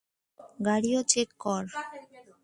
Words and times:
গাড়ীও 0.67 1.01
চেক 1.11 1.29
কর? 1.43 1.63